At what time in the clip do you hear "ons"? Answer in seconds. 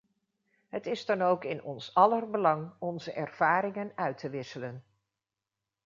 1.63-1.93